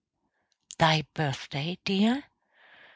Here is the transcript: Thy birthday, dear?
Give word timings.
Thy 0.79 1.05
birthday, 1.13 1.77
dear? 1.85 2.23